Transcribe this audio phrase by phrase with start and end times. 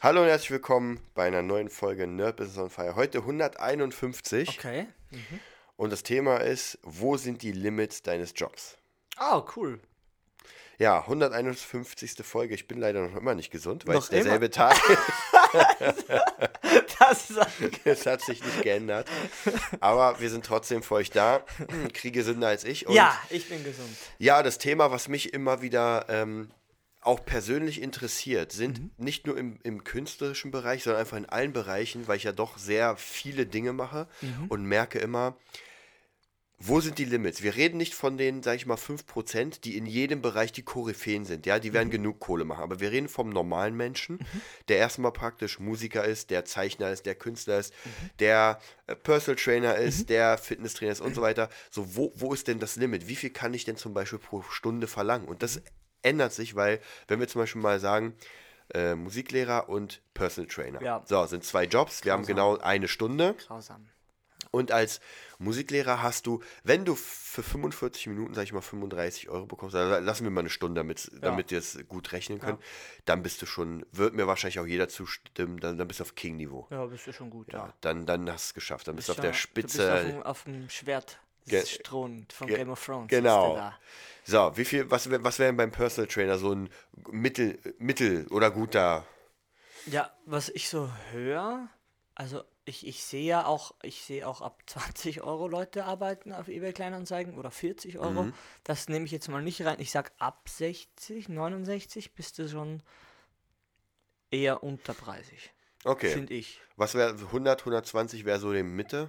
[0.00, 2.94] Hallo und herzlich willkommen bei einer neuen Folge Nerd Business on Fire.
[2.94, 4.86] Heute 151 Okay.
[5.76, 8.76] und das Thema ist, wo sind die Limits deines Jobs?
[9.20, 9.80] Oh, cool.
[10.78, 12.14] Ja, 151.
[12.22, 12.54] Folge.
[12.54, 14.76] Ich bin leider noch immer nicht gesund, weil Noch es derselbe Tag
[17.00, 17.80] Das ist ist.
[17.84, 19.08] Es hat sich nicht geändert.
[19.80, 21.42] Aber wir sind trotzdem für euch da.
[21.68, 22.86] Hm, Kriege sind als ich.
[22.86, 23.88] Und ja, ich bin gesund.
[24.18, 26.50] Ja, das Thema, was mich immer wieder ähm,
[27.08, 32.06] auch persönlich interessiert, sind nicht nur im, im künstlerischen Bereich, sondern einfach in allen Bereichen,
[32.06, 34.08] weil ich ja doch sehr viele Dinge mache
[34.50, 35.34] und merke immer,
[36.60, 37.42] wo sind die Limits?
[37.42, 41.24] Wir reden nicht von den, sag ich mal, 5%, die in jedem Bereich die Koryphäen
[41.24, 41.46] sind.
[41.46, 42.62] Ja, die werden genug Kohle machen.
[42.62, 44.18] Aber wir reden vom normalen Menschen,
[44.68, 47.72] der erstmal praktisch Musiker ist, der Zeichner ist, der Künstler ist,
[48.18, 51.48] der äh, Personal Trainer ist, der Fitnesstrainer ist und so weiter.
[51.70, 53.06] So, wo, wo ist denn das Limit?
[53.06, 55.28] Wie viel kann ich denn zum Beispiel pro Stunde verlangen?
[55.28, 55.62] Und das
[56.08, 58.14] ändert sich, weil, wenn wir zum Beispiel mal sagen,
[58.74, 60.82] äh, Musiklehrer und Personal Trainer.
[60.82, 61.02] Ja.
[61.06, 62.04] So, sind zwei Jobs.
[62.04, 63.34] Wir haben genau eine Stunde.
[63.46, 63.88] Grausam.
[64.50, 65.00] Und als
[65.38, 70.02] Musiklehrer hast du, wenn du für 45 Minuten, sag ich mal, 35 Euro bekommst, also
[70.02, 72.58] lassen wir mal eine Stunde, damit, damit wir es gut rechnen können,
[73.04, 76.14] dann bist du schon, wird mir wahrscheinlich auch jeder zustimmen, dann, dann bist du auf
[76.14, 76.66] King-Niveau.
[76.70, 77.58] Ja, bist du schon gut, ja.
[77.66, 79.78] Ja, dann, dann hast du es geschafft, dann bist du auf der Du Spitze.
[79.78, 83.08] bist auf dem, auf dem Schwert Ge- Thron von Ge- Game of Thrones.
[83.08, 83.48] genau.
[83.48, 83.78] Ist der da.
[84.50, 86.68] So, wie viel, was, was wäre denn beim Personal Trainer so ein
[87.10, 89.06] mittel, mittel oder guter?
[89.86, 91.68] Ja, was ich so höre,
[92.14, 96.48] also ich, ich sehe ja auch, ich sehe auch ab 20 Euro Leute arbeiten auf
[96.48, 98.24] eBay Kleinanzeigen oder 40 Euro.
[98.24, 98.34] Mhm.
[98.64, 99.80] Das nehme ich jetzt mal nicht rein.
[99.80, 102.82] Ich sag ab 60, 69 bist du schon
[104.30, 105.52] eher unterpreisig,
[105.84, 106.10] Okay.
[106.10, 106.60] finde ich.
[106.76, 109.08] Was wäre 100, 120 wäre so die Mitte?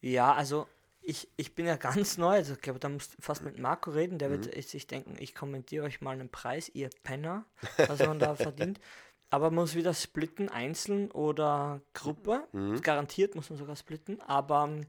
[0.00, 0.68] Ja, also
[1.02, 3.90] ich, ich bin ja ganz neu, also ich glaube, da musst du fast mit Marco
[3.90, 4.44] reden, der Mhm.
[4.44, 7.44] wird sich denken, ich kommentiere euch mal einen Preis, ihr Penner,
[7.76, 8.80] was man da verdient.
[9.30, 12.46] Aber man muss wieder splitten, einzeln oder Gruppe.
[12.52, 12.80] Mhm.
[12.82, 14.20] Garantiert muss man sogar splitten.
[14.20, 14.86] Aber ähm,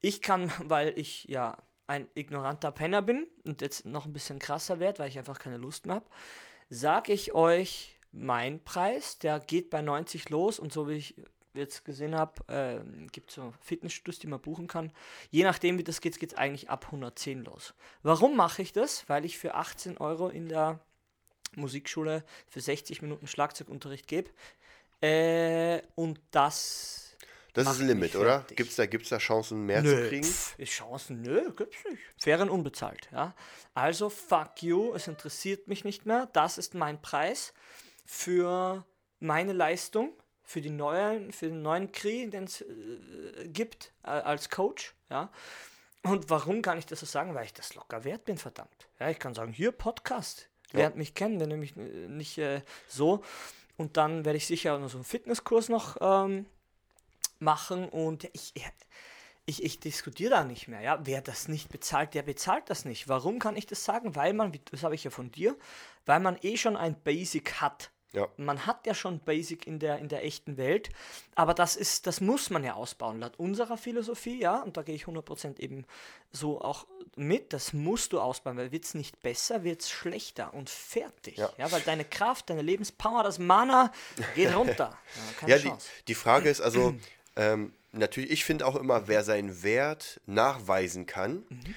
[0.00, 4.78] ich kann, weil ich ja ein ignoranter Penner bin und jetzt noch ein bisschen krasser
[4.80, 6.06] werde, weil ich einfach keine Lust mehr habe,
[6.70, 9.18] sage ich euch meinen Preis.
[9.18, 11.14] Der geht bei 90 los und so wie ich
[11.58, 14.92] jetzt gesehen habe, äh, gibt es so Fitnessstudios, die man buchen kann.
[15.30, 17.74] Je nachdem, wie das geht, geht es eigentlich ab 110 los.
[18.02, 19.08] Warum mache ich das?
[19.08, 20.80] Weil ich für 18 Euro in der
[21.56, 24.30] Musikschule für 60 Minuten Schlagzeugunterricht gebe.
[25.00, 27.16] Äh, und das.
[27.54, 28.44] Das ist ein Limit, oder?
[28.54, 30.24] Gibt es da, gibt's da Chancen, mehr zu kriegen?
[30.24, 32.02] pf, ist Chancen, nö, gibt's nicht.
[32.16, 33.34] Fairen unbezahlt, ja.
[33.74, 36.28] Also, fuck you, es interessiert mich nicht mehr.
[36.32, 37.52] Das ist mein Preis
[38.04, 38.84] für
[39.18, 40.12] meine Leistung,
[40.48, 45.30] für, die neuen, für den neuen Krieg, den es äh, gibt äh, als Coach, ja.
[46.02, 47.34] Und warum kann ich das so sagen?
[47.34, 48.88] Weil ich das locker wert bin, verdammt.
[48.98, 53.22] Ja, ich kann sagen, hier Podcast, lernt mich kennen, wenn nämlich äh, nicht äh, so.
[53.76, 56.46] Und dann werde ich sicher noch so einen Fitnesskurs noch ähm,
[57.40, 58.54] machen und ich,
[59.44, 60.80] ich, ich diskutiere da nicht mehr.
[60.80, 61.00] Ja?
[61.04, 63.06] Wer das nicht bezahlt, der bezahlt das nicht.
[63.06, 64.16] Warum kann ich das sagen?
[64.16, 65.58] Weil man, das habe ich ja von dir,
[66.06, 67.90] weil man eh schon ein Basic hat.
[68.12, 68.26] Ja.
[68.38, 70.88] Man hat ja schon Basic in der, in der echten Welt,
[71.34, 74.94] aber das ist, das muss man ja ausbauen, laut unserer Philosophie, ja, und da gehe
[74.94, 75.84] ich 100% eben
[76.32, 76.86] so auch
[77.16, 81.36] mit, das musst du ausbauen, weil wird es nicht besser, wird es schlechter und fertig,
[81.36, 81.50] Ja.
[81.58, 81.70] ja.
[81.70, 83.92] weil deine Kraft, deine Lebenspower, das Mana
[84.34, 84.96] geht runter.
[85.46, 85.72] Ja, Ja, die,
[86.08, 86.94] die Frage ist also,
[87.36, 91.74] ähm, natürlich, ich finde auch immer, wer seinen Wert nachweisen kann, Mhm.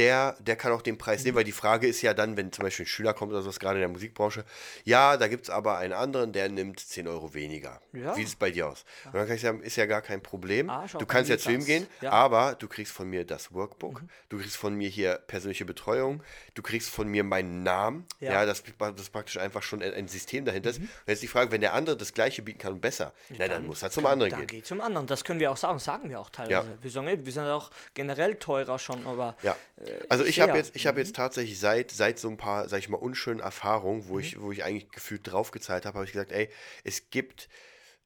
[0.00, 2.62] Der, der kann auch den Preis nehmen, weil die Frage ist ja dann, wenn zum
[2.64, 4.44] Beispiel ein Schüler kommt oder sowas, gerade in der Musikbranche,
[4.84, 7.80] ja, da gibt es aber einen anderen, der nimmt 10 Euro weniger.
[7.92, 8.16] Ja.
[8.16, 8.84] Wie sieht es bei dir aus?
[9.04, 10.70] Und dann kann ich sagen, ist ja gar kein Problem.
[10.70, 12.12] Ah, du kannst ja zu ihm gehen, Ja.
[12.12, 14.08] aber du kriegst von mir das Workbook, Mhm.
[14.30, 16.22] du kriegst von mir hier persönliche Betreuung,
[16.54, 18.42] du kriegst von mir meinen Namen, ja, Ja.
[18.42, 18.46] Mhm.
[18.46, 20.78] das, das ist praktisch einfach schon ein, ein System dahinter ist.
[20.78, 23.66] Und jetzt die Frage, wenn der andere das gleiche bieten kann und besser, na, dann,
[23.66, 24.46] muss er zum anderen Dann gehen.
[24.46, 25.06] geht zum anderen.
[25.06, 26.78] Das können wir auch sagen, sagen wir auch teilweise.
[26.80, 29.56] Wir sagen, wir sind auch generell teurer schon, aber Ja.
[29.84, 32.78] äh, Also ich habe jetzt, ich habe jetzt tatsächlich seit, seit so ein paar, sag
[32.78, 36.32] ich mal, unschönen Erfahrungen, wo ich, wo ich eigentlich gefühlt draufgezahlt habe, habe ich gesagt,
[36.32, 36.48] ey,
[36.84, 37.48] es gibt,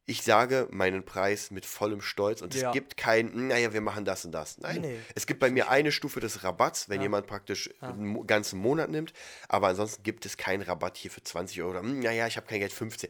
[0.06, 2.68] ich sage meinen Preis mit vollem Stolz und Ja.
[2.68, 4.58] es gibt kein, naja, wir machen das und das.
[4.58, 4.98] Nein, Nee.
[5.14, 8.90] es gibt bei mir eine Stufe des Rabatts, wenn jemand praktisch einen mo- ganzen Monat
[8.90, 9.12] nimmt,
[9.48, 12.46] aber ansonsten gibt es keinen Rabatt hier für 20 Euro oder, hm, naja, ich habe
[12.46, 13.08] kein Geld, 15,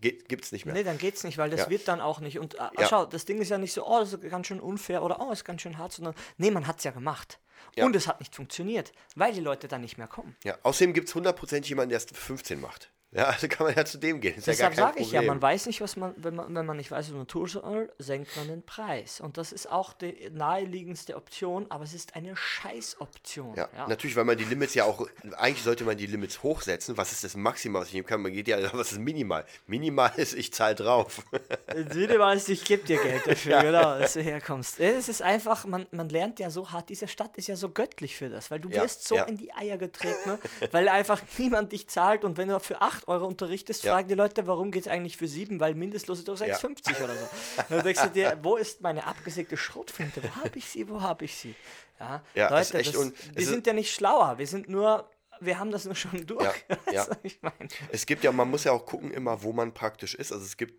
[0.00, 0.74] gibt es nicht mehr.
[0.74, 1.70] Nee, dann geht's nicht, weil das Ja.
[1.70, 2.38] wird dann auch nicht.
[2.38, 2.88] Und äh, Ja.
[2.88, 5.32] schau, das Ding ist ja nicht so, oh, das ist ganz schön unfair oder oh,
[5.32, 7.38] ist ganz schön hart, sondern nee, man hat's ja gemacht.
[7.76, 7.84] Ja.
[7.86, 10.34] Und es hat nicht funktioniert, weil die Leute dann nicht mehr kommen.
[10.44, 12.90] Ja, außerdem gibt es hundertprozentig jemanden, der es für 15 macht.
[13.14, 14.36] Ja, also kann man ja zu dem gehen.
[14.36, 16.76] Ist Deshalb ja sage ich ja, man weiß nicht, was man, wenn man, wenn man
[16.76, 19.20] nicht weiß, was man tun soll, senkt man den Preis.
[19.20, 23.54] Und das ist auch die naheliegendste Option, aber es ist eine Scheißoption.
[23.56, 23.86] Ja, ja.
[23.86, 25.06] natürlich, weil man die Limits ja auch,
[25.36, 26.96] eigentlich sollte man die Limits hochsetzen.
[26.96, 28.22] Was ist das Maximal, was ich nehmen kann?
[28.22, 29.44] Man geht ja, was ist minimal?
[29.66, 31.22] Minimal ist, ich zahle drauf.
[31.74, 34.80] Video weißt, ich gebe dir Geld dafür, genau, dass du herkommst.
[34.80, 38.16] Es ist einfach, man, man lernt ja so hart, diese Stadt ist ja so göttlich
[38.16, 39.24] für das, weil du Ja, wirst so ja.
[39.24, 40.38] in die Eier getreten, ne?
[40.70, 43.92] weil einfach niemand dich zahlt und wenn du für 8 Euro unterrichtest, Ja.
[43.94, 47.14] fragen die Leute, warum geht es eigentlich für 7, weil Mindestlos ist doch 6,50 oder
[47.14, 47.26] so.
[47.68, 50.22] Dann denkst du dir, wo ist meine abgesägte Schrotflinte?
[50.22, 51.54] Wo habe ich sie, wo habe ich sie?
[51.98, 55.08] Ja, Ja, Leute, ist echt das, wir sind ja nicht schlauer, wir sind nur,
[55.40, 56.64] wir haben das nur schon durch.
[56.68, 57.06] Ja, ja.
[57.22, 57.54] ich meine?
[57.90, 60.32] Es gibt ja, man muss ja auch gucken immer, wo man praktisch ist.
[60.32, 60.74] Also es gibt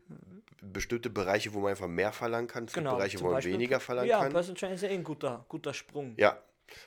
[0.62, 2.66] bestimmte Bereiche, wo man einfach mehr verlangen kann.
[2.66, 4.32] Es gibt Bereiche, Genau, wo man Beispiel- weniger verlangen ja, kann.
[4.32, 6.14] Personal Trainer ist ja eh ein guter, guter Sprung.
[6.18, 6.38] Ja.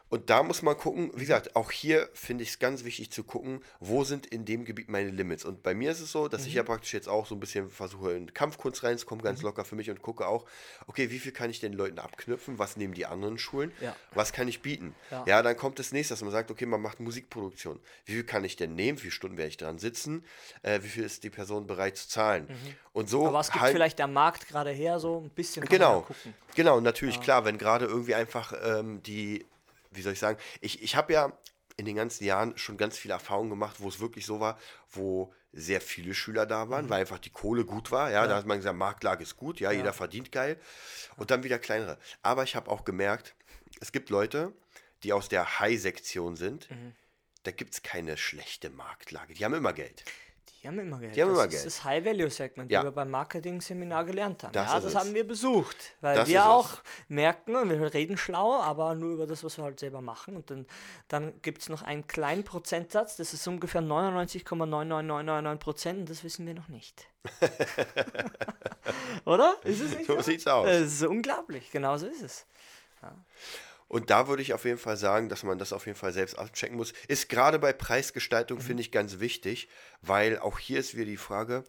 [0.08, 3.24] Und da muss man gucken, wie gesagt, auch hier finde ich es ganz wichtig zu
[3.24, 5.44] gucken, wo sind in dem Gebiet meine Limits.
[5.44, 6.66] Und bei mir ist es so, dass ich ja Mhm.
[6.66, 10.02] praktisch jetzt auch so ein bisschen versuche, in Kampfkunst reinzukommen, ganz locker für mich und
[10.02, 10.46] gucke auch,
[10.86, 13.96] okay, wie viel kann ich den Leuten abknüpfen, was nehmen die anderen Schulen, Ja.
[14.14, 14.94] was kann ich bieten.
[15.10, 15.24] Ja.
[15.26, 15.42] Ja.
[15.42, 17.80] dann kommt das nächste, dass man sagt, okay, man macht Musikproduktion.
[18.04, 20.24] Wie viel kann ich denn nehmen, wie viele Stunden werde ich dran sitzen,
[20.62, 22.48] äh, wie viel ist die Person bereit zu zahlen.
[22.92, 23.26] Und so Mhm.
[23.28, 26.34] Aber was gibt halt- vielleicht der Markt gerade her, so ein bisschen Genau, ja gucken.
[26.54, 29.44] genau, natürlich, klar, wenn gerade irgendwie einfach ähm, die,
[29.96, 31.32] wie soll ich sagen, ich, ich habe ja
[31.76, 34.58] in den ganzen Jahren schon ganz viele Erfahrungen gemacht, wo es wirklich so war,
[34.90, 36.70] wo sehr viele Schüler da Mhm.
[36.70, 39.60] waren, weil einfach die Kohle gut war, ja, da hat man gesagt, Marktlage ist gut,
[39.60, 40.58] ja, jeder verdient geil
[41.16, 41.98] und dann wieder kleinere.
[42.22, 43.34] Aber ich habe auch gemerkt,
[43.80, 44.52] es gibt Leute,
[45.02, 46.94] die aus der High-Sektion sind, Mhm.
[47.42, 50.02] da gibt es keine schlechte Marktlage, die haben immer Geld.
[50.62, 51.14] Die haben immer Geld.
[51.14, 51.66] Die haben das immer ist Geld.
[51.66, 52.80] das High-Value-Segment, Ja.
[52.80, 54.52] wie wir beim Marketing-Seminar gelernt haben.
[54.52, 54.94] Das ja, das es.
[54.94, 56.48] haben wir besucht, weil Das wir ist es.
[56.50, 56.70] auch
[57.08, 60.36] merken, wir reden schlau, aber nur über das, was wir halt selber machen.
[60.36, 60.66] Und dann,
[61.08, 66.46] dann gibt es noch einen kleinen Prozentsatz, das ist ungefähr 99,99999 Prozent und das wissen
[66.46, 67.06] wir noch nicht.
[69.24, 69.56] Oder?
[69.64, 70.66] Ist es nicht So sieht's aus.
[70.66, 72.46] Das ist unglaublich, genau so ist es.
[73.88, 76.38] Und da würde ich auf jeden Fall sagen, dass man das auf jeden Fall selbst
[76.38, 76.92] abchecken muss.
[77.08, 79.68] Ist gerade bei Preisgestaltung, finde ich, ganz wichtig,
[80.00, 81.64] weil auch hier ist wieder die Frage,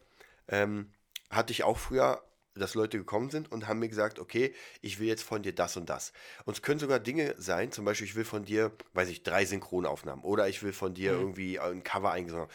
[0.47, 0.91] ähm,
[1.29, 2.23] hatte ich auch früher,
[2.55, 5.77] dass Leute gekommen sind und haben mir gesagt, okay, ich will jetzt von dir das
[5.77, 6.11] und das.
[6.45, 9.45] Und es können sogar Dinge sein, zum Beispiel, ich will von dir, weiß ich, drei
[9.45, 12.49] Synchronaufnahmen oder ich will von dir irgendwie ein Cover eingesungen.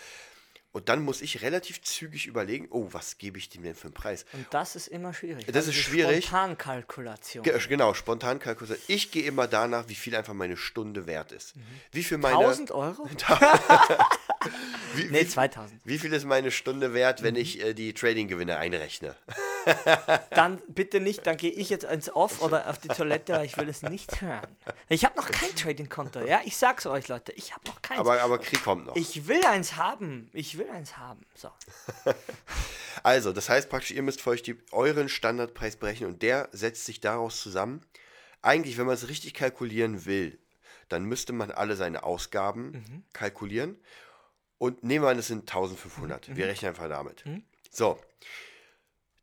[0.72, 3.94] Und dann muss ich relativ zügig überlegen, oh, was gebe ich dem denn für einen
[3.94, 4.24] Preis?
[4.32, 5.44] Und das ist immer schwierig.
[5.52, 6.24] Das ist schwierig.
[6.26, 7.42] Spontankalkulation.
[7.44, 8.80] Ge- Genau, spontan kalkuliert.
[8.88, 11.52] Ich gehe immer danach, wie viel einfach meine Stunde wert ist.
[11.90, 12.38] Wie viel meine.
[12.38, 13.06] 1000 Euro?
[14.94, 15.80] Wie, Nee, wie, 2000.
[15.84, 17.24] wie viel ist meine Stunde wert, Mhm.
[17.24, 19.14] wenn ich äh, die Trading-Gewinne einrechne?
[20.30, 23.56] Dann bitte nicht, dann gehe ich jetzt ins Off oder auf die Toilette, weil ich
[23.56, 24.44] will es nicht hören.
[24.88, 26.40] Ich habe noch kein Trading-Konto, ja?
[26.44, 28.00] Ich sag's euch, Leute, ich habe noch keins.
[28.00, 28.96] Aber, aber Krieg kommt noch.
[28.96, 30.28] ich will eins haben.
[30.32, 31.24] Ich will eins haben.
[31.34, 31.50] So.
[33.04, 36.84] Also, das heißt praktisch, ihr müsst für euch die, euren Standardpreis berechnen und der setzt
[36.84, 37.80] sich daraus zusammen.
[38.42, 40.38] Eigentlich, wenn man es richtig kalkulieren will,
[40.88, 43.04] dann müsste man alle seine Ausgaben Mhm.
[43.12, 43.80] kalkulieren
[44.58, 46.28] und nehmen wir an, es sind 1500.
[46.28, 46.36] Mhm.
[46.36, 47.24] Wir rechnen einfach damit.
[47.70, 47.98] So,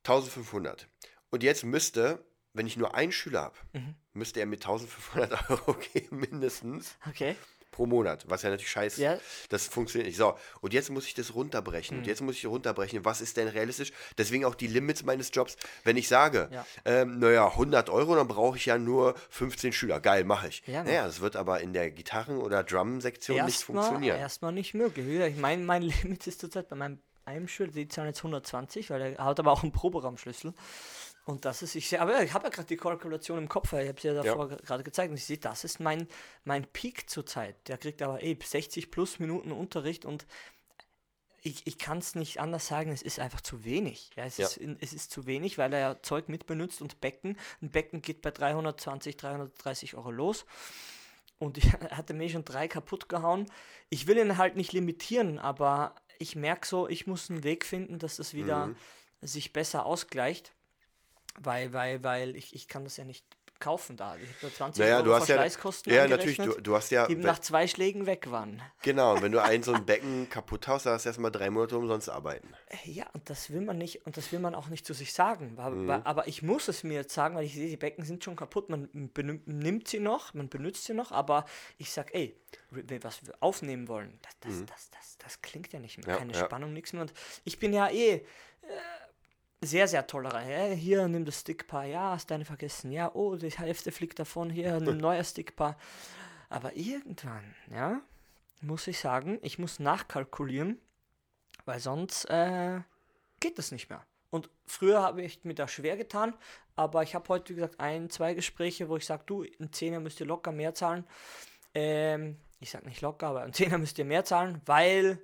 [0.03, 0.87] 1500.
[1.29, 3.95] Und jetzt müsste, wenn ich nur einen Schüler habe, Mhm.
[4.13, 7.35] müsste er mir 1500 Euro geben, mindestens Okay.
[7.71, 9.15] Pro Monat, was ja natürlich scheiße Ja.
[9.15, 9.19] Mhm.
[9.49, 10.17] Das funktioniert nicht.
[10.17, 11.97] So, und jetzt muss ich das runterbrechen.
[11.99, 13.91] Und jetzt muss ich runterbrechen, was ist denn realistisch?
[14.17, 15.55] Deswegen auch die Limits meines Jobs.
[15.83, 16.65] Wenn ich sage, Ja.
[16.85, 19.99] ähm, naja, 100 Euro, dann brauche ich ja nur 15 Schüler.
[19.99, 20.63] Geil, mache ich.
[20.67, 24.17] Ja, naja, das wird aber in der Gitarren- oder Drum-Sektion nicht funktionieren.
[24.19, 25.05] erstmal nicht möglich.
[25.07, 29.01] Ich meine, mein Limit ist zurzeit bei meinem einem Schüler, die zahlen jetzt 120, weil
[29.15, 30.51] er hat aber auch einen Proberaumschlüssel.
[31.29, 33.83] Und das ist, ich sehe, aber ich habe ja gerade die Kalkulation im Kopf, weil
[33.83, 36.07] ich habe es ja davor ge- gerade gezeigt und ich sehe, das ist mein,
[36.43, 37.55] mein Peak zurzeit.
[37.67, 40.25] Der kriegt aber eh 60 plus Minuten Unterricht und
[41.41, 44.09] ich, ich kann es nicht anders sagen, es ist einfach zu wenig.
[44.15, 44.47] Ja, es, Ja.
[44.47, 47.37] Ist, es ist zu wenig, weil er ja Zeug mitbenutzt und Becken.
[47.61, 50.45] Ein Becken geht bei 320, 330 Euro los.
[51.37, 53.45] Und ich hatte mir schon drei kaputt gehauen.
[53.89, 57.99] Ich will ihn halt nicht limitieren, aber ich merke so, ich muss einen Weg finden,
[57.99, 58.75] dass das wieder Mhm.
[59.21, 60.53] sich besser ausgleicht.
[61.39, 63.25] Weil, weil, weil ich, ich kann das ja nicht
[63.59, 64.15] kaufen da.
[64.15, 66.75] Ich habe da 20 Naja, Euro du hast ja, Verschleißkosten ja natürlich, angerechnet, du, du
[66.77, 68.61] hast ja, die nach zwei Schlägen weg waren.
[68.81, 71.49] genau, und wenn du ein so ein Becken kaputt haust, dann hast du erstmal drei
[71.49, 72.53] Monate umsonst arbeiten.
[72.85, 75.57] Ja, und das will man nicht, und das will man auch nicht zu sich sagen.
[75.57, 75.89] Weil, Mhm.
[75.89, 78.69] aber ich muss es mir jetzt sagen, weil ich sehe, die Becken sind schon kaputt.
[78.69, 78.87] Man
[79.45, 81.45] nimmt sie noch, man benutzt sie noch, aber
[81.77, 82.35] ich sag, ey,
[83.01, 86.07] was wir aufnehmen wollen, das, das, das, das, das klingt ja nicht mehr.
[86.07, 86.11] Mhm.
[86.13, 86.45] Ja, Keine ja.
[86.45, 87.01] Spannung, nichts mehr.
[87.01, 88.13] Und ich bin ja eh.
[88.13, 88.23] Äh,
[89.61, 90.49] sehr, sehr tolerant.
[90.49, 91.85] Ja, hier, nimm das Stickpaar.
[91.85, 92.91] Ja, hast deine vergessen.
[92.91, 94.49] Ja, oh, die Hälfte fliegt davon.
[94.49, 95.77] Hier, nimm neuer Stickpaar.
[96.49, 98.01] Aber irgendwann, ja,
[98.61, 100.79] muss ich sagen, ich muss nachkalkulieren,
[101.65, 102.79] weil sonst äh,
[103.39, 104.05] geht das nicht mehr.
[104.31, 106.33] Und früher habe ich mir da schwer getan,
[106.75, 109.99] aber ich habe heute, wie gesagt, ein, zwei Gespräche, wo ich sage, du, ein Zehner
[109.99, 111.05] müsst ihr locker mehr zahlen.
[111.73, 115.19] Ähm, ich sage nicht locker, aber ein Zehner müsst ihr mehr zahlen, weil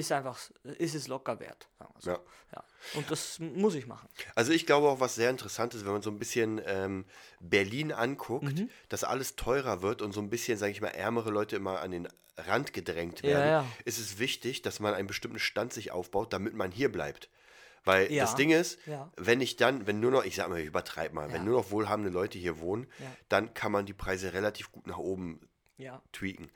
[0.00, 0.38] ist einfach,
[0.78, 1.68] ist es locker wert.
[1.98, 2.10] So.
[2.10, 2.20] Ja.
[2.54, 2.64] ja.
[2.94, 4.08] Und das muss ich machen.
[4.34, 7.04] Also ich glaube auch, was sehr interessant ist, wenn man so ein bisschen ähm,
[7.38, 8.70] Berlin anguckt, mhm.
[8.88, 11.90] dass alles teurer wird und so ein bisschen, sage ich mal, ärmere Leute immer an
[11.90, 13.66] den Rand gedrängt werden, ja, ja.
[13.84, 17.28] ist es wichtig, dass man einen bestimmten Stand sich aufbaut, damit man hier bleibt.
[17.84, 19.10] Weil ja, das Ding ist, ja.
[19.16, 21.34] wenn ich dann, wenn nur noch, ich sag mal, ich übertreibe mal, ja.
[21.34, 22.86] wenn nur noch wohlhabende Leute hier wohnen,
[23.28, 25.48] dann kann man die Preise relativ gut nach oben
[26.12, 26.50] tweaken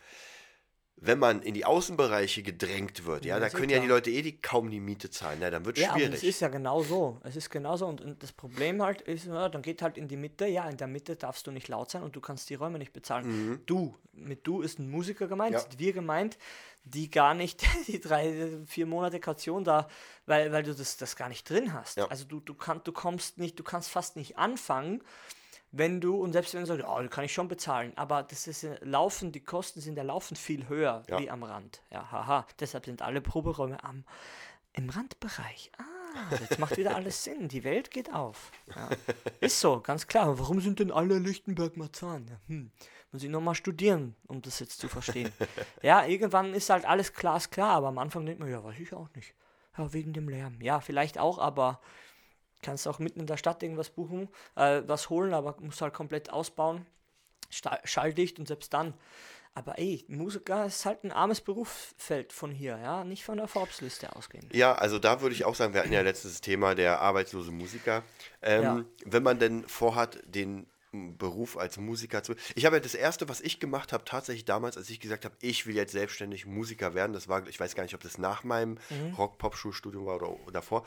[0.97, 4.23] wenn man in die Außenbereiche gedrängt wird, ja, ja da können ja die Leute eh
[4.23, 6.11] die, kaum die Miete zahlen, ja, dann wird es ja, schwierig.
[6.11, 7.19] Ja, es ist ja genau so.
[7.25, 7.87] Es ist genau so.
[7.87, 10.77] Und, und, das Problem halt ist, ja, dann geht halt in die Mitte, ja, in
[10.77, 13.27] der Mitte darfst du nicht laut sein und du kannst die Räume nicht bezahlen.
[13.27, 13.61] Mhm.
[13.67, 16.39] Du, mit du ist ein Musiker gemeint, sind wir gemeint,
[16.85, 19.89] die gar nicht die drei, vier Monate Kaution da,
[20.27, 21.99] weil, weil du das, das gar nicht drin hast.
[21.99, 25.03] Also du, du, kann, du kommst nicht, du kannst fast nicht anfangen
[25.76, 28.47] wenn du, und selbst wenn du sagst, oh, das kann ich schon bezahlen, aber das
[28.47, 31.19] ist laufen, die Kosten sind ja laufend viel höher ja.
[31.19, 31.83] wie am Rand.
[31.90, 32.47] Ja, haha.
[32.61, 34.04] Deshalb sind alle Proberäume am,
[34.73, 35.73] im Randbereich.
[35.76, 37.49] Ah, jetzt macht wieder alles Sinn.
[37.49, 38.52] Die Welt geht auf.
[38.75, 38.88] Ja.
[39.40, 40.38] Ist so, ganz klar.
[40.38, 42.28] Warum sind denn alle Lichtenberg-Marzahn?
[42.28, 42.71] Ja, hm.
[43.11, 45.33] Muss ich nochmal studieren, um das jetzt zu verstehen.
[45.83, 49.09] ja, irgendwann ist halt alles glasklar, aber am Anfang denkt man, ja, weiß ich auch
[49.14, 49.35] nicht.
[49.76, 50.61] Ja, wegen dem Lärm.
[50.61, 51.81] Ja, vielleicht auch, aber
[52.64, 56.30] kannst auch mitten in der Stadt irgendwas buchen, äh, was holen, aber musst halt komplett
[56.30, 56.87] ausbauen,
[57.85, 58.94] schalldicht und selbst dann.
[59.56, 64.16] Aber ey, Musiker ist halt ein armes Berufsfeld von hier, ja, nicht von der Forbes-Liste
[64.16, 64.49] ausgehen.
[64.52, 68.02] Ja, also da würde ich auch sagen, wir hatten ja letztes Thema der arbeitslose Musiker.
[68.42, 68.85] Ähm, ja.
[69.04, 70.66] Wenn man denn vorhat, den
[71.19, 72.35] Beruf als Musiker zu.
[72.55, 75.35] Ich habe ja das erste, was ich gemacht habe, tatsächlich damals, als ich gesagt habe,
[75.41, 77.13] ich will jetzt selbstständig Musiker werden.
[77.13, 79.15] Das war, ich weiß gar nicht, ob das nach meinem mhm.
[79.17, 80.87] Rock-Pop-Schulstudium war oder, davor.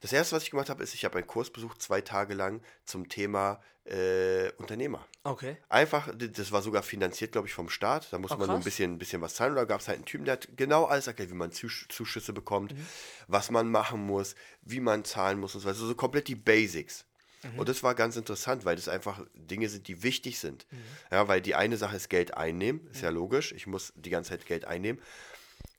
[0.00, 2.62] Das erste, was ich gemacht habe, ist, ich habe einen Kurs besucht, zwei Tage lang
[2.84, 5.06] zum Thema äh, Unternehmer.
[5.24, 5.56] Okay.
[5.68, 8.12] Einfach, das war sogar finanziert, glaube ich, vom Staat.
[8.12, 9.52] Da musste oh, man nur ein bisschen, ein bisschen was zahlen.
[9.52, 12.72] Oder gab es halt einen Typen, der hat genau alles erklärt, wie man Zuschüsse bekommt,
[12.72, 12.86] mhm.
[13.26, 15.76] was man machen muss, wie man zahlen muss und so weiter.
[15.76, 17.06] Also so komplett die Basics.
[17.42, 17.58] Mhm.
[17.58, 20.66] Und das war ganz interessant, weil das einfach Dinge sind, die wichtig sind.
[20.70, 20.78] Mhm.
[21.10, 23.52] Ja, weil die eine Sache ist Geld einnehmen, ist ja logisch.
[23.52, 25.00] Ich muss die ganze Zeit Geld einnehmen.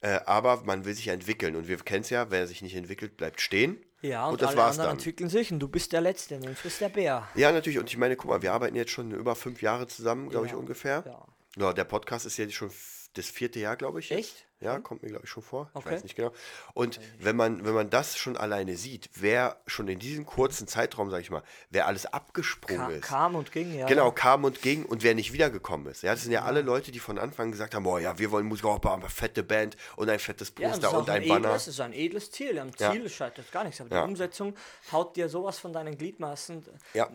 [0.02, 3.18] Äh, aber man will sich entwickeln und wir kennen es ja, wer sich nicht entwickelt,
[3.18, 3.78] bleibt stehen.
[4.02, 4.98] Ja, und, und das alle war's anderen dann.
[4.98, 7.28] entwickeln sich und du bist der Letzte, dann frisst der Bär.
[7.36, 7.80] Ja, natürlich.
[7.80, 10.54] Und ich meine, guck mal, wir arbeiten jetzt schon über fünf Jahre zusammen, glaube ja.
[10.54, 11.04] ich, ungefähr.
[11.06, 11.26] Ja.
[11.58, 11.74] ja.
[11.74, 12.72] Der Podcast ist jetzt schon
[13.14, 14.12] das vierte Jahr, glaube ich.
[14.12, 14.46] Echt?
[14.62, 14.84] Ja, mhm.
[14.84, 15.70] kommt mir, glaube ich, schon vor.
[15.74, 15.88] Okay.
[15.88, 16.32] Ich weiß nicht genau.
[16.74, 21.10] Und wenn man, wenn man das schon alleine sieht, wer schon in diesem kurzen Zeitraum,
[21.10, 23.02] sage ich mal, wer alles abgesprungen Ka ist.
[23.04, 23.86] Kam und ging, ja.
[23.86, 26.04] Genau, kam und ging und wer nicht wiedergekommen ist.
[26.04, 26.46] Ja, das sind ja, ja.
[26.46, 29.10] alle Leute, die von Anfang an gesagt haben, boah, ja, wir wollen Musik auch eine
[29.10, 31.50] fette Band und ein fettes Poster ja, und ein, ein Banner.
[31.50, 32.60] Das ist ein edles Ziel.
[32.60, 33.10] Am Ziel ja.
[33.10, 33.80] scheitert gar nichts.
[33.80, 34.56] Aber die Umsetzung
[34.92, 36.66] haut dir sowas von deinen Gliedmaßen,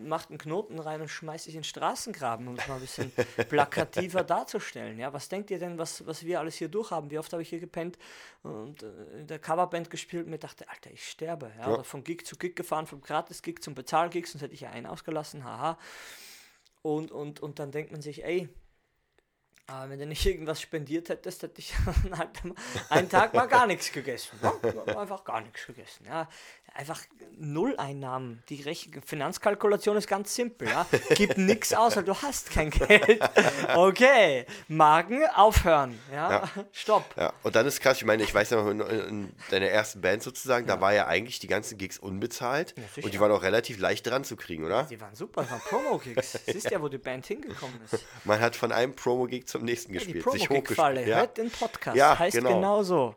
[0.03, 3.11] macht einen Knoten rein und schmeißt dich in den Straßengraben, um es mal ein bisschen
[3.49, 4.99] plakativer darzustellen.
[4.99, 7.11] Ja, was denkt ihr denn, was, was wir alles hier durchhaben?
[7.11, 7.97] Wie oft habe ich hier gepennt?
[8.43, 11.51] und äh, in der Coverband gespielt und mir dachte, Alter, ich sterbe.
[11.57, 11.77] Ja?
[11.77, 11.83] ja.
[11.83, 15.43] von Gig zu Gig gefahren, vom Gratis-Gig zum Bezahl-Gig, sonst hätte ich ja einen ausgelassen,
[15.43, 15.77] haha.
[16.81, 18.47] Und, und, und dann denkt man sich, ey,
[19.67, 21.73] aber wenn du nicht irgendwas spendiert hättest, hätte ich
[22.11, 22.41] halt
[22.89, 24.39] einen Tag mal gar nichts gegessen.
[24.41, 26.05] Ja, einfach gar nichts gegessen.
[26.05, 26.29] Ja,
[26.75, 27.01] einfach
[27.37, 28.43] null Einnahmen.
[28.49, 30.67] Die Rech Finanzkalkulation ist ganz simpel.
[30.67, 30.85] Ja?
[31.15, 33.19] Gib nichts aus, weil du hast kein Geld.
[33.73, 35.99] Okay, Magen aufhören.
[36.11, 36.49] Ja, ja.
[36.71, 37.15] stopp.
[37.17, 37.33] Ja.
[37.43, 40.23] Und dann ist krass, ich meine, ich weiß ja noch, in, in deiner ersten Band
[40.23, 40.75] sozusagen, ja.
[40.75, 42.75] da war ja eigentlich die ganzen Gigs unbezahlt.
[43.01, 44.83] Und die waren auch relativ leicht dran zu kriegen, oder?
[44.83, 46.39] Die waren super, das waren Promo-Gigs.
[46.45, 48.05] Siehst ja, wo die Band hingekommen ist.
[48.23, 50.17] Man hat von einem Promo-Gig zum nächsten gespielt.
[50.17, 51.97] Die Promo-Gig-Falle, hört den Podcast.
[51.97, 52.55] Ja, heißt genau.
[52.55, 53.15] genauso.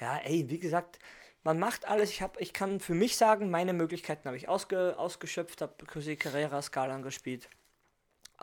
[0.00, 0.98] Ja, ey, wie gesagt,
[1.44, 2.10] man macht alles.
[2.10, 6.16] Ich, hab, ich kann für mich sagen, meine Möglichkeiten habe ich ausge, ausgeschöpft, habe Così
[6.16, 7.48] Carrera Skalan gespielt.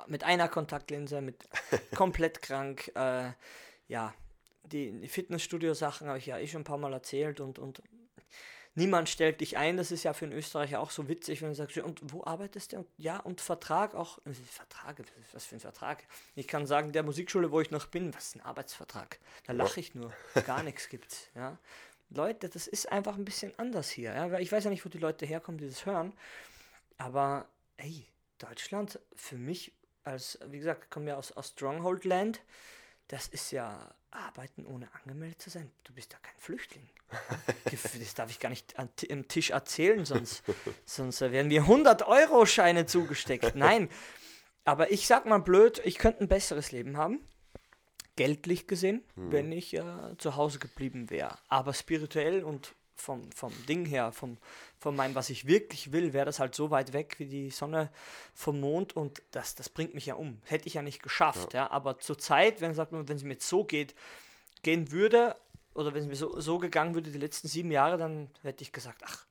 [0.07, 1.47] Mit einer Kontaktlinse, mit
[1.95, 2.91] komplett krank.
[2.95, 3.31] Äh,
[3.87, 4.13] ja,
[4.63, 7.81] die Fitnessstudio-Sachen habe ich ja eh schon ein paar Mal erzählt und, und
[8.75, 9.77] niemand stellt dich ein.
[9.77, 12.73] Das ist ja für einen Österreicher auch so witzig, wenn du sagst, und wo arbeitest
[12.73, 12.77] du?
[12.77, 14.19] Und, ja, und Vertrag auch.
[14.49, 15.03] Vertrag,
[15.33, 16.03] was für ein Vertrag?
[16.35, 19.19] Ich kann sagen, der Musikschule, wo ich noch bin, was ist ein Arbeitsvertrag?
[19.45, 20.13] Da lache ich nur.
[20.45, 21.29] Gar nichts gibt's.
[21.35, 21.57] Ja.
[22.13, 24.13] Leute, das ist einfach ein bisschen anders hier.
[24.13, 24.39] Ja?
[24.39, 26.13] Ich weiß ja nicht, wo die Leute herkommen, die das hören.
[26.97, 28.05] Aber, ey,
[28.37, 32.41] Deutschland, für mich, als, wie gesagt, ich komme ja aus, aus Stronghold Land,
[33.07, 35.71] das ist ja Arbeiten ohne angemeldet zu sein.
[35.83, 36.89] Du bist ja kein Flüchtling.
[37.65, 40.43] das darf ich gar nicht am Tisch erzählen, sonst,
[40.85, 43.55] sonst werden mir 100-Euro-Scheine zugesteckt.
[43.55, 43.89] Nein,
[44.63, 47.25] aber ich sag mal blöd, ich könnte ein besseres Leben haben
[48.15, 49.83] geldlich gesehen, wenn ich äh,
[50.17, 51.37] zu Hause geblieben wäre.
[51.47, 54.37] Aber spirituell und vom, vom Ding her, vom,
[54.77, 57.89] von meinem, was ich wirklich will, wäre das halt so weit weg wie die Sonne
[58.33, 60.39] vom Mond und das, das bringt mich ja um.
[60.45, 61.69] Hätte ich ja nicht geschafft, ja.
[61.71, 63.95] Aber zur Zeit, wenn, sagt man, wenn es mir jetzt so geht,
[64.61, 65.35] gehen würde,
[65.73, 68.71] oder wenn es mir so, so gegangen würde die letzten sieben Jahre, dann hätte ich
[68.71, 69.25] gesagt, ach,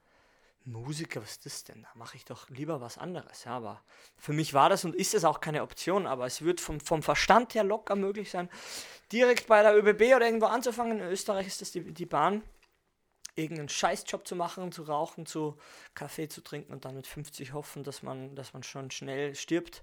[0.64, 1.82] Musiker, was ist das denn?
[1.82, 3.44] Da mache ich doch lieber was anderes.
[3.44, 3.82] Ja, aber
[4.16, 7.02] für mich war das und ist es auch keine Option, aber es wird vom, vom
[7.02, 8.50] Verstand her locker möglich sein,
[9.10, 11.00] direkt bei der ÖBB oder irgendwo anzufangen.
[11.00, 12.42] In Österreich ist das die, die Bahn,
[13.34, 15.56] irgendeinen Scheißjob zu machen, zu rauchen, zu
[15.94, 19.82] Kaffee zu trinken und dann mit 50 hoffen, dass man, dass man schon schnell stirbt.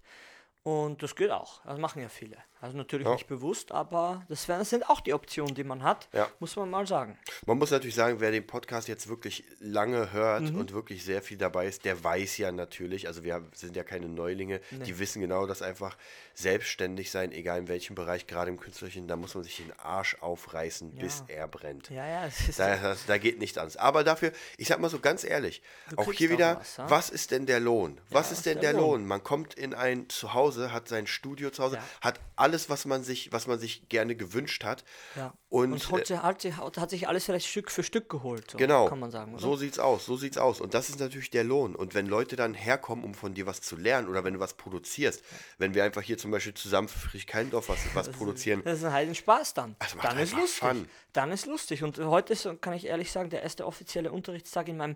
[0.64, 1.64] Und das geht auch.
[1.64, 2.38] Das machen ja viele.
[2.60, 3.14] Also natürlich Ja.
[3.14, 6.28] nicht bewusst, aber das, wär- das sind auch die Optionen, die man hat, Ja.
[6.40, 7.18] muss man mal sagen.
[7.46, 10.60] Man muss natürlich sagen, wer den Podcast jetzt wirklich lange hört Mhm.
[10.60, 14.08] und wirklich sehr viel dabei ist, der weiß ja natürlich, also wir sind ja keine
[14.08, 15.98] Neulinge, die wissen genau, dass einfach
[16.34, 20.16] selbstständig sein, egal in welchem Bereich, gerade im Künstlerischen, da muss man sich den Arsch
[20.22, 21.90] aufreißen, bis er brennt.
[21.90, 23.76] Ja, ja, es ist Da, das, da geht nicht ans.
[23.76, 26.90] Aber dafür, ich sag mal so ganz ehrlich, Du auch hier wieder, was, ja?
[26.90, 28.00] was ist denn der Lohn?
[28.10, 29.02] Was ist denn der der Lohn?
[29.02, 29.08] Lohn?
[29.08, 31.84] Man kommt in ein Zuhause, hat sein Studio zu Hause, Ja.
[32.02, 34.84] hat alles, was man sich, was man sich gerne gewünscht hat.
[35.16, 35.34] Ja.
[35.50, 38.52] Und, Und, hat, sie, hat, hat, sich alles vielleicht Stück für Stück geholt.
[38.52, 38.88] So Genau.
[38.88, 39.34] Kann man sagen.
[39.34, 39.42] Oder?
[39.42, 40.62] So sieht's aus, so sieht's aus.
[40.62, 41.76] Und das ist natürlich der Lohn.
[41.76, 44.56] Und wenn Leute dann herkommen, um von dir was zu lernen oder wenn du was
[44.56, 45.24] produzierst,
[45.58, 48.94] wenn wir einfach hier zum Beispiel zusammen für Friedrichskeindorf was, was produzieren, Das ist ein
[48.94, 49.76] heiden Spaß dann.
[49.80, 50.60] Macht dann ist lustig.
[50.60, 50.90] Fun.
[51.14, 51.84] Dann ist lustig.
[51.84, 54.96] Und heute ist, kann ich ehrlich sagen, der erste offizielle Unterrichtstag in meinem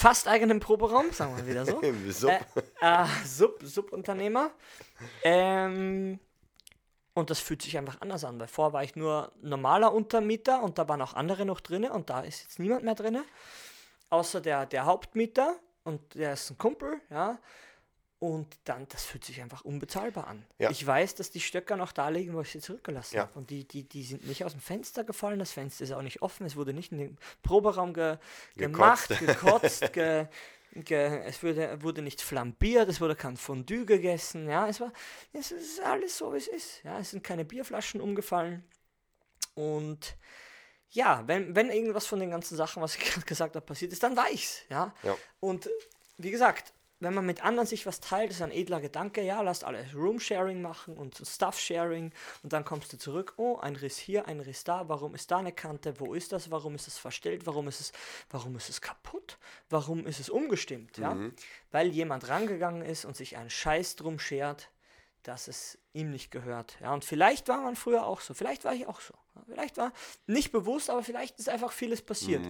[0.00, 1.80] fast eigenen Proberaum, sagen wir wieder so.
[2.10, 2.30] Sub.
[2.30, 2.40] Äh,
[2.80, 4.50] äh, Sub, Subunternehmer.
[5.22, 6.18] Ähm,
[7.14, 10.78] und das fühlt sich einfach anders an, weil vorher war ich nur normaler Untermieter und
[10.78, 13.18] da waren auch andere noch drin und da ist jetzt niemand mehr drin,
[14.10, 17.38] außer der, der Hauptmieter und der ist ein Kumpel, ja.
[18.22, 20.44] Und dann, das fühlt sich einfach unbezahlbar an.
[20.58, 20.68] Ja.
[20.70, 23.22] Ich weiß, dass die Stöcker noch da liegen, wo ich sie zurückgelassen Ja.
[23.22, 23.32] habe.
[23.38, 26.20] Und die, die, die sind nicht aus dem Fenster gefallen, das Fenster ist auch nicht
[26.20, 28.18] offen, es wurde nicht in den Proberaum ge
[28.56, 30.26] gemacht, gekotzt, ge, ge,
[30.72, 34.92] es wurde, wurde nicht flambiert, es wurde kein Fondue gegessen, ja, es war,
[35.32, 38.64] es ist alles so, wie es ist, ja, es sind keine Bierflaschen umgefallen
[39.54, 40.16] und
[40.90, 44.02] ja, wenn, wenn irgendwas von den ganzen Sachen, was ich gerade gesagt habe, passiert ist,
[44.02, 44.94] dann war ich's, ja.
[45.02, 45.16] Ja.
[45.38, 45.68] Und
[46.18, 49.64] wie gesagt, wenn man mit anderen sich was teilt, ist ein edler Gedanke, ja, lasst
[49.64, 54.40] alle Room-Sharing machen und Stuff-Sharing und dann kommst du zurück, oh, ein Riss hier, ein
[54.40, 57.68] Riss da, warum ist da eine Kante, wo ist das, warum ist es verstellt, warum
[57.68, 57.92] ist es,
[58.28, 59.38] warum ist es kaputt,
[59.70, 61.16] warum ist es umgestimmt, ja,
[61.70, 64.70] weil jemand rangegangen ist und sich einen Scheiß drum schert,
[65.22, 68.74] dass es ihm nicht gehört, ja, und vielleicht war man früher auch so, vielleicht war
[68.74, 69.14] ich auch so,
[69.46, 69.92] vielleicht war
[70.26, 72.46] nicht bewusst, aber vielleicht ist einfach vieles passiert,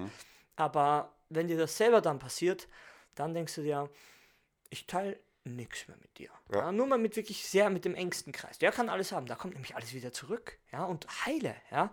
[0.57, 2.67] aber wenn dir das selber dann passiert,
[3.15, 3.89] dann denkst du dir,
[4.71, 6.31] ich teile nichts mehr mit dir.
[6.53, 6.73] Ja.
[6.73, 8.59] nur mal mit wirklich sehr mit dem engsten Kreis.
[8.59, 10.59] Der kann alles haben, da kommt nämlich alles wieder zurück.
[10.73, 11.93] Ja, und heile, ja.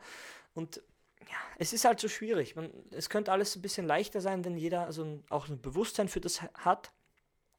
[0.54, 0.82] Und
[1.22, 2.56] ja, es ist halt so schwierig.
[2.56, 6.08] Man, es könnte alles ein bisschen leichter sein, wenn jeder so ein, auch ein Bewusstsein
[6.08, 6.92] für das hat,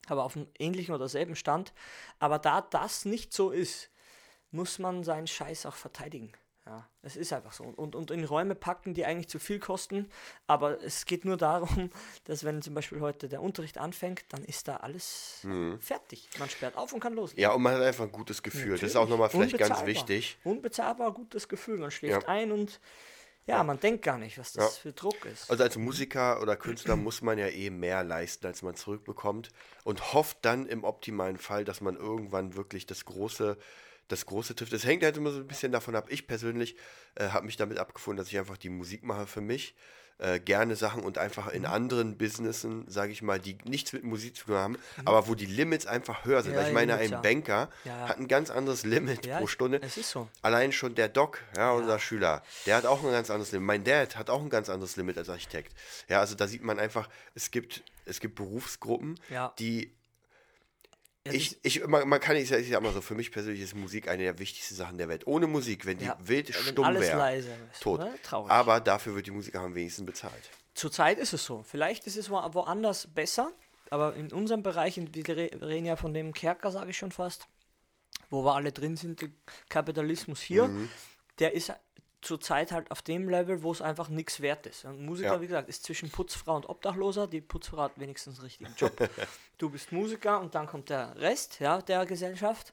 [0.06, 1.72] aber auf einem ähnlichen oder selben Stand.
[2.18, 3.90] Aber da das nicht so ist,
[4.50, 6.32] muss man seinen Scheiß auch verteidigen.
[6.68, 7.64] Ja, es ist einfach so.
[7.64, 10.10] Und, und in Räume packen, die eigentlich zu viel kosten.
[10.46, 11.90] Aber es geht nur darum,
[12.24, 15.46] dass wenn zum Beispiel heute der Unterricht anfängt, dann ist da alles
[15.80, 16.28] fertig.
[16.38, 17.40] Man sperrt auf und kann loslegen.
[17.42, 18.72] Ja, und man hat einfach ein gutes Gefühl.
[18.72, 20.36] Das ist auch nochmal vielleicht ganz wichtig.
[20.44, 21.78] Unbezahlbar gutes Gefühl.
[21.78, 22.28] Man schläft Ja.
[22.28, 22.80] ein und
[23.46, 24.80] ja, man denkt gar nicht, was das Ja.
[24.82, 25.50] für Druck ist.
[25.50, 29.48] Also als Musiker oder Künstler muss man ja eh mehr leisten, als man zurückbekommt
[29.84, 33.56] und hofft dann im optimalen Fall, dass man irgendwann wirklich das große,
[34.08, 34.72] das große trifft.
[34.72, 36.06] Es hängt halt immer so ein bisschen davon ab.
[36.08, 36.76] Ich persönlich
[37.14, 39.74] äh, habe mich damit abgefunden, dass ich einfach die Musik mache für mich.
[40.20, 41.52] Äh, gerne Sachen und einfach Mhm.
[41.52, 45.36] in anderen Businessen, sage ich mal, die nichts mit Musik zu tun haben, aber wo
[45.36, 46.50] die Limits einfach höher sind.
[46.50, 46.56] Mhm.
[46.56, 47.20] Ja, Weil ich meine, Limits, ein ja.
[47.20, 49.80] Banker Ja, hat ein ganz anderes Limit pro Stunde.
[49.80, 50.28] es ist so.
[50.42, 53.66] Allein schon der Doc, ja, unser Schüler, der hat auch ein ganz anderes Limit.
[53.68, 55.72] Mein Dad hat auch ein ganz anderes Limit als Architekt.
[56.08, 59.20] Ja, also da sieht man einfach, es gibt, es gibt Berufsgruppen,
[59.60, 59.92] die
[61.24, 63.74] ich, ich, man, man kann nicht sagen, ich sag mal so, für mich persönlich ist
[63.74, 65.26] Musik eine der wichtigsten Sachen der Welt.
[65.26, 67.42] Ohne Musik, wenn die Ja, Welt stumm alles wäre,
[67.80, 68.00] tot.
[68.00, 68.14] ne?
[68.22, 68.50] Traurig.
[68.50, 70.50] Aber dafür wird die Musik am wenigsten bezahlt.
[70.74, 71.62] Zurzeit ist es so.
[71.62, 73.52] Vielleicht ist es wo- woanders besser,
[73.90, 77.46] aber in unserem Bereich, wir re- reden ja von dem Kerker, sage ich schon fast,
[78.30, 79.28] wo wir alle drin sind, der
[79.68, 80.88] Kapitalismus hier, Mhm.
[81.40, 81.72] der ist
[82.20, 84.84] zurzeit halt auf dem Level, wo es einfach nichts wert ist.
[84.84, 85.40] Ein Musiker, Ja.
[85.40, 87.26] wie gesagt, ist zwischen Putzfrau und Obdachloser.
[87.26, 88.92] Die Putzfrau hat wenigstens einen richtigen Job.
[89.58, 92.72] du bist Musiker und dann kommt der Rest ja, der Gesellschaft.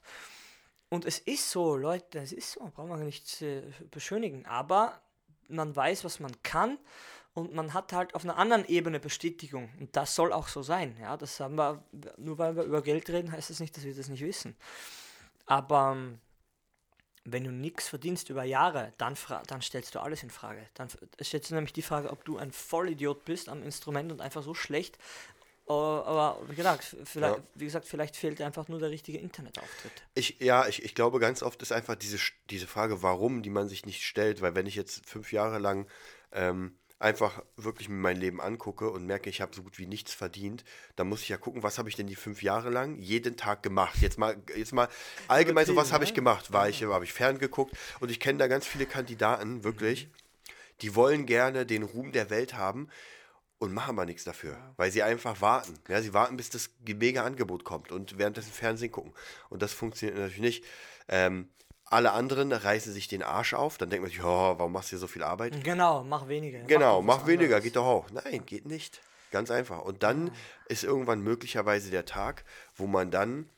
[0.88, 4.46] Und es ist so, Leute, es ist so, brauchen wir nicht äh, beschönigen.
[4.46, 5.00] Aber
[5.48, 6.78] man weiß, was man kann
[7.34, 9.68] und man hat halt auf einer anderen Ebene Bestätigung.
[9.78, 10.96] Und das soll auch so sein.
[11.00, 11.84] Ja, das haben wir,
[12.16, 14.56] nur weil wir über Geld reden, heißt das nicht, dass wir das nicht wissen.
[15.44, 16.18] Aber ähm,
[17.26, 20.66] wenn du nichts verdienst über Jahre, dann, dann stellst du alles in Frage.
[20.74, 20.88] Dann
[21.22, 24.54] stellst du nämlich die Frage, ob du ein Vollidiot bist am Instrument und einfach so
[24.54, 24.98] schlecht.
[25.68, 27.42] Uh, aber wie gesagt, vielleicht, ja.
[27.56, 29.92] wie gesagt, vielleicht fehlt einfach nur der richtige Internetauftritt.
[30.14, 32.18] Ich, ja, ich, ich glaube, ganz oft ist einfach diese,
[32.50, 34.40] diese Frage, warum, die man sich nicht stellt.
[34.42, 35.88] Weil wenn ich jetzt fünf Jahre lang
[36.30, 40.14] ähm, einfach wirklich mir mein Leben angucke und merke, ich habe so gut wie nichts
[40.14, 40.64] verdient,
[40.96, 43.62] dann muss ich ja gucken, was habe ich denn die fünf Jahre lang jeden Tag
[43.62, 43.96] gemacht.
[44.00, 44.88] Jetzt mal, jetzt mal
[45.28, 46.16] allgemein so, was habe ich ne?
[46.16, 46.52] gemacht?
[46.52, 50.08] War ich, habe ich ferngeguckt und ich kenne da ganz viele Kandidaten, wirklich,
[50.80, 52.88] die wollen gerne den Ruhm der Welt haben
[53.58, 55.74] und machen aber nichts dafür, weil sie einfach warten.
[55.88, 59.12] Ja, sie warten, bis das mega Angebot kommt und währenddessen Fernsehen gucken.
[59.48, 60.64] Und das funktioniert natürlich nicht.
[61.08, 61.48] Ähm,
[61.86, 64.90] alle anderen reißen sich den Arsch auf, dann denkt man sich, oh, warum machst du
[64.90, 65.62] hier so viel Arbeit?
[65.64, 66.60] Genau, mach weniger.
[66.60, 68.10] Genau, mach, mach weniger, geht doch auch.
[68.10, 69.00] Nein, geht nicht.
[69.30, 69.82] Ganz einfach.
[69.82, 70.32] Und dann ja.
[70.68, 72.44] ist irgendwann möglicherweise der Tag,
[72.74, 73.48] wo man dann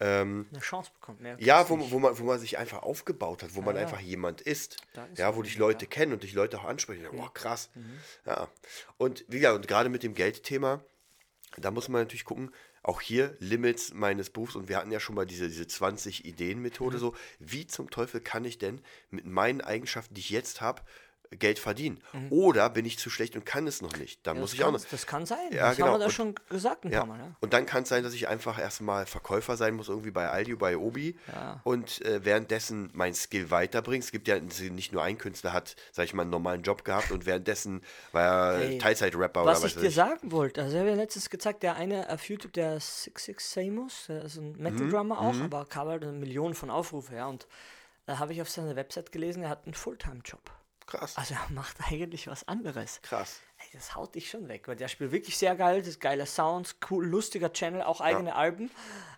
[0.00, 1.20] ähm, eine Chance bekommt.
[1.20, 3.82] Mehr ja, wo, wo, man, wo man sich einfach aufgebaut hat, wo ja, man ja.
[3.82, 4.76] einfach jemand ist.
[5.12, 7.06] ist ja, wo dich Leute kennen und dich Leute auch ansprechen.
[7.12, 7.70] Boah, krass.
[7.74, 7.98] Mhm.
[8.26, 8.48] Ja.
[8.98, 10.80] Und wie gesagt, und gerade mit dem Geldthema,
[11.56, 12.52] da muss man natürlich gucken,
[12.86, 17.00] auch hier Limits meines Berufs und wir hatten ja schon mal diese, diese 20-Ideen-Methode, mhm.
[17.00, 20.82] so wie zum Teufel kann ich denn mit meinen Eigenschaften, die ich jetzt habe,
[21.30, 22.00] Geld verdienen.
[22.12, 22.32] Mhm.
[22.32, 24.26] Oder bin ich zu schlecht und kann es noch nicht.
[24.26, 24.84] Dann ja, muss ich kann, auch noch.
[24.84, 25.38] Das kann sein.
[25.52, 25.88] Ja, das genau.
[25.88, 27.00] haben wir da schon gesagt ein ja.
[27.00, 27.18] paar Mal.
[27.18, 27.36] Ja.
[27.40, 30.54] Und dann kann es sein, dass ich einfach erstmal Verkäufer sein muss, irgendwie bei Aldi,
[30.56, 31.16] bei Obi.
[31.64, 34.04] Und äh, währenddessen mein Skill weiterbringt.
[34.04, 37.10] Es gibt ja nicht nur ein Künstler, hat, sag ich mal, einen normalen Job gehabt
[37.10, 39.94] und währenddessen war er hey, Teilzeit-Rapper oder was ich dir ich.
[39.94, 44.06] sagen wollte, also ich habe ja letztens gezeigt, der eine auf YouTube, der 66 Samus,
[44.08, 45.26] der ist ein Metal-Drummer mhm.
[45.26, 45.42] auch, mhm.
[45.42, 47.26] aber halt eine Million von Aufrufen, ja.
[47.26, 47.46] Und
[48.06, 50.50] da habe ich auf seiner Website gelesen, er hat einen Fulltime-Job.
[50.86, 51.16] Krass.
[51.16, 53.00] Also er macht eigentlich was anderes.
[53.02, 53.40] Krass.
[53.58, 56.26] Ey, das haut dich schon weg, weil der spielt wirklich sehr geil, das ist geiler
[56.26, 58.36] Sounds, cool, lustiger Channel, auch eigene ja.
[58.36, 58.70] Alben,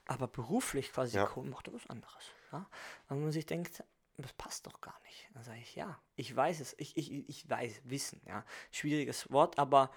[0.07, 1.31] aber beruflich quasi ja.
[1.37, 2.25] cool, macht er was anderes.
[2.53, 2.67] Ja?
[3.09, 3.85] Und man sich denkt,
[4.17, 5.29] das passt doch gar nicht.
[5.35, 9.59] Dann sage ich, ja, ich weiß es, ich, ich, ich weiß, Wissen, ja, schwieriges Wort,
[9.59, 9.91] aber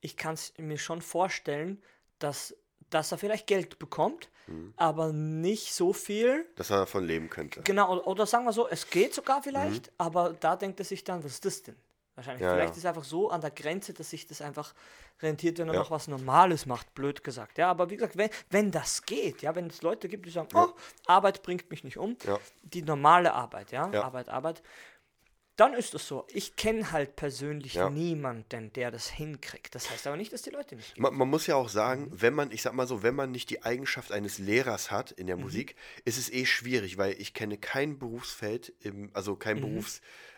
[0.00, 1.82] ich kann es mir schon vorstellen,
[2.18, 2.56] dass
[2.94, 4.72] dass er vielleicht Geld bekommt, mhm.
[4.76, 6.46] aber nicht so viel.
[6.56, 7.62] Dass er davon leben könnte.
[7.62, 9.94] Genau, oder, oder sagen wir so, es geht sogar vielleicht, mhm.
[9.98, 11.76] aber da denkt er sich dann, was ist das denn?
[12.14, 12.42] Wahrscheinlich.
[12.42, 12.72] Ja, vielleicht ja.
[12.72, 14.72] ist es einfach so an der Grenze, dass sich das einfach
[15.20, 15.80] rentiert, wenn er ja.
[15.80, 17.58] noch was Normales macht, blöd gesagt.
[17.58, 20.48] Ja, aber wie gesagt, wenn, wenn das geht, ja, wenn es Leute gibt, die sagen,
[20.54, 20.68] oh,
[21.06, 22.16] Arbeit bringt mich nicht um,
[22.62, 24.62] die normale Arbeit, ja, Arbeit, Arbeit,
[25.56, 26.26] dann ist es so.
[26.28, 27.88] Ich kenne halt persönlich ja.
[27.88, 29.74] niemanden, der das hinkriegt.
[29.74, 30.98] Das heißt aber nicht, dass die Leute nicht.
[30.98, 32.22] Man, man, muss ja auch sagen, mhm.
[32.22, 35.26] wenn man, ich sag mal so, wenn man nicht die Eigenschaft eines Lehrers hat in
[35.26, 35.42] der mhm.
[35.42, 39.74] Musik, ist es eh schwierig, weil ich kenne kein Berufsfeld, im, also keine mhm.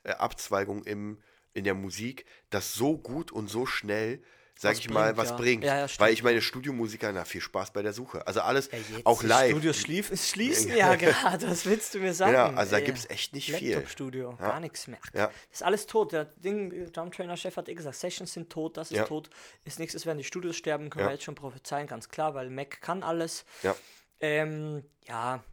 [0.04, 1.16] Berufsabzweigung äh,
[1.54, 4.22] in der Musik, das so gut und so schnell
[4.58, 5.36] sag was ich bringt, mal, was ja.
[5.36, 5.64] bringt.
[5.64, 8.26] Ja, ja, Weil ich meine, Studiomusiker, na, viel Spaß bei der Suche.
[8.26, 8.70] Also alles,
[9.04, 9.50] auch live.
[9.50, 12.32] Studios schließen ja gerade, was willst du mir sagen?
[12.32, 13.74] Ja, also da gibt es echt nicht viel.
[13.74, 14.98] Laptop-Studio, gar nichts mehr.
[15.12, 16.12] Das ist alles tot.
[16.12, 19.28] Der Ding, Drumtrainer-Chef hat eh gesagt, Sessions sind tot, das ist tot.
[19.64, 22.80] Ist nächstes werden die Studios sterben, können wir jetzt schon prophezeien, ganz klar, weil Mac
[22.80, 23.44] kann alles.
[23.62, 23.76] Ja.
[24.20, 25.44] Ähm, ja,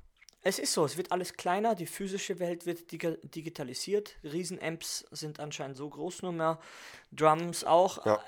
[0.42, 5.78] es ist so, es wird alles kleiner, die physische Welt wird digitalisiert, Riesenamps sind anscheinend
[5.78, 6.60] so groß nur mehr,
[7.12, 8.06] Drums auch.
[8.06, 8.24] Ja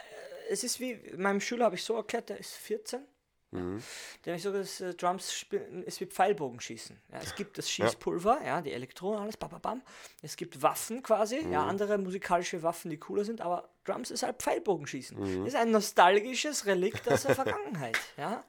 [0.49, 3.05] es ist wie, meinem Schüler habe ich so erklärt, der ist 14.
[3.51, 3.81] Mhm.
[4.23, 6.99] Der habe ich so das äh, Drums spielen, ist wie Pfeilbogenschießen.
[7.11, 9.81] Ja, es gibt das Schießpulver, ja, ja die Elektronen, alles, bam, bam, bam.
[10.21, 11.53] Es gibt Waffen quasi, mhm.
[11.53, 15.17] ja, andere musikalische Waffen, die cooler sind, aber Drums ist halt Pfeilbogenschießen.
[15.17, 15.45] Mhm.
[15.45, 18.43] Ist ein nostalgisches Relikt aus der Vergangenheit, ja.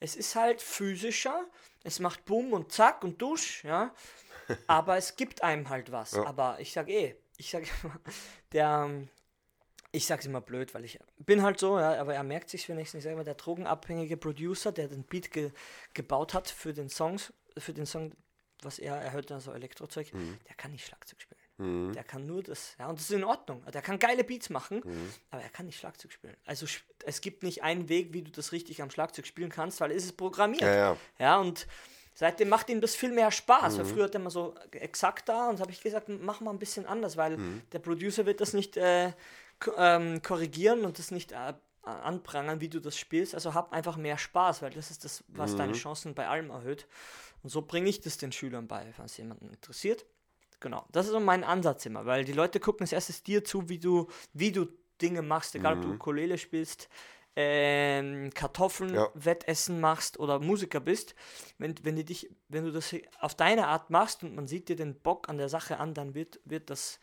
[0.00, 1.44] Es ist halt physischer,
[1.84, 3.94] es macht Boom und Zack und Dusch, ja.
[4.66, 6.12] Aber es gibt einem halt was.
[6.12, 6.26] Ja.
[6.26, 7.94] Aber ich sage eh, ich sage immer,
[8.52, 8.90] der,
[9.92, 12.94] ich sag's immer blöd, weil ich bin halt so, ja, aber er merkt sich wenigstens
[12.94, 15.52] nicht selber, der drogenabhängige Producer, der den Beat ge
[15.92, 18.12] gebaut hat für den Songs, für den Song,
[18.62, 20.38] was er, er hört dann so Elektrozeug, mhm.
[20.48, 21.40] der kann nicht Schlagzeug spielen.
[21.58, 21.92] Mhm.
[21.92, 23.62] Der kann nur das, ja, und das ist in Ordnung.
[23.70, 25.10] Der kann geile Beats machen, mhm.
[25.30, 26.36] aber er kann nicht Schlagzeug spielen.
[26.46, 26.66] Also
[27.04, 30.04] es gibt nicht einen Weg, wie du das richtig am Schlagzeug spielen kannst, weil es
[30.04, 30.62] ist programmiert.
[30.62, 30.96] Ja, ja.
[31.18, 31.66] ja und
[32.14, 33.74] Seitdem macht ihm das viel mehr Spaß.
[33.74, 33.78] Mhm.
[33.78, 36.58] Weil früher hat er immer so exakt da und habe ich gesagt, mach mal ein
[36.58, 37.62] bisschen anders, weil mhm.
[37.72, 39.12] der Producer wird das nicht äh,
[39.76, 43.34] ähm, korrigieren und das nicht äh, anprangern, wie du das spielst.
[43.34, 45.58] Also hab einfach mehr Spaß, weil das ist das, was mhm.
[45.58, 46.86] deine Chancen bei allem erhöht.
[47.42, 50.06] Und so bringe ich das den Schülern bei, falls jemanden interessiert.
[50.60, 53.68] Genau, das ist so mein Ansatz immer, weil die Leute gucken als erstes dir zu,
[53.68, 54.68] wie du, wie du
[55.00, 55.80] Dinge machst, egal mhm.
[55.80, 55.94] ob du mhm.
[55.96, 56.88] Ukulele spielst,
[57.34, 59.08] ähm, Kartoffeln, ja.
[59.14, 61.14] Wettessen machst oder Musiker bist,
[61.58, 64.76] wenn, wenn, du dich, wenn du das auf deine Art machst und man sieht dir
[64.76, 67.00] den Bock an der Sache an, dann wird, wird, das,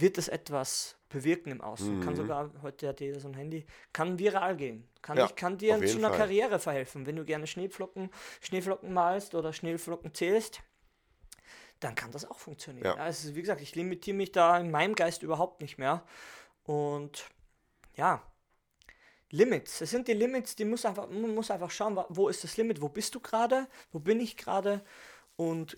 [0.00, 1.98] wird das etwas bewirken im Außen.
[1.98, 2.04] Mhm.
[2.04, 4.88] Kann sogar, heute hat jeder so ein Handy, kann viral gehen.
[5.02, 6.18] Kann, ja, ich, kann dir zu einer Fall.
[6.18, 7.06] Karriere verhelfen.
[7.06, 10.60] Wenn du gerne Schneeflocken, Schneeflocken malst oder Schneeflocken zählst,
[11.80, 12.86] dann kann das auch funktionieren.
[12.86, 12.94] Ja.
[12.96, 16.04] Also, wie gesagt, ich limitiere mich da in meinem Geist überhaupt nicht mehr.
[16.64, 17.30] Und
[17.94, 18.22] ja,
[19.30, 19.80] Limits.
[19.80, 22.80] Es sind die Limits, die muss einfach, man muss einfach schauen, wo ist das Limit,
[22.80, 24.82] wo bist du gerade, wo bin ich gerade
[25.36, 25.76] und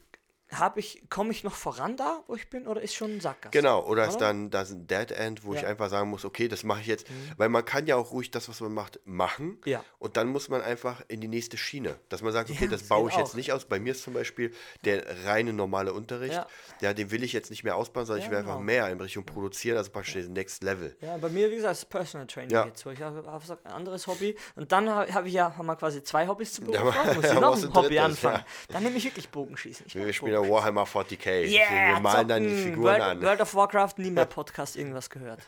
[0.53, 3.53] habe ich, komme ich noch voran da, wo ich bin, oder ist schon ein Sackgasse?
[3.53, 4.27] Genau, oder ist Oder?
[4.27, 5.67] dann das ein Dead End, wo ich Ja.
[5.67, 5.71] Mhm.
[5.73, 8.49] einfach sagen muss, okay, das mache ich jetzt, weil man kann ja auch ruhig das,
[8.49, 9.59] was man macht, machen.
[9.65, 9.85] Ja.
[9.99, 12.85] Und dann muss man einfach in die nächste Schiene, dass man sagt, okay, Ja, das
[12.85, 13.35] baue ich jetzt auch.
[13.35, 13.65] nicht aus.
[13.65, 14.53] Bei mir ist zum Beispiel
[14.85, 16.47] der reine normale Unterricht, Ja.
[16.81, 18.65] ja, den will ich jetzt nicht mehr ausbauen, sondern Ja, ich will einfach genau.
[18.65, 20.97] mehr in Richtung produzieren, also praktisch das Next Level.
[21.01, 22.67] Ja, bei mir, wie gesagt, ist Personal Training Ja.
[22.67, 22.91] jetzt so.
[22.91, 26.03] Ich habe hab ein anderes Hobby und dann habe hab ich ja haben wir quasi
[26.03, 26.95] zwei Hobbys zu Beruf.
[26.95, 28.37] Ja, muss ich noch ein Hobby drittes, anfangen.
[28.37, 28.75] ja.
[28.75, 29.87] Dann nehme ich wirklich Bogenschießen.
[29.87, 30.75] Ich Wir spielen Bogenschießen.
[30.75, 31.47] Warhammer 40k.
[31.49, 32.65] Yeah, wir malen dann die zocken.
[32.65, 33.23] Figuren World, an.
[33.23, 35.41] World of Warcraft, nie mehr Podcast irgendwas gehört.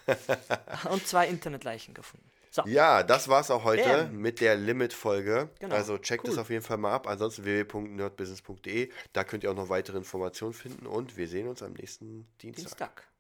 [0.91, 2.29] und zwei Internetleichen gefunden.
[2.51, 4.17] So, Ja, das war's auch heute Bam.
[4.19, 5.49] mit der Limit-Folge.
[5.59, 6.41] Genau, Also checkt es cool.
[6.41, 7.07] auf jeden Fall mal ab.
[7.09, 8.91] Ansonsten www.nerdbusiness.de.
[9.15, 12.67] Da könnt ihr auch noch weitere Informationen finden und wir sehen uns am nächsten Dienstag.
[12.69, 13.12] Dienstag.